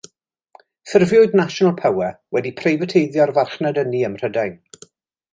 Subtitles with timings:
[0.91, 4.57] Ffurfiwyd National Power wedi preifateiddio'r farchnad ynni ym Mhrydain.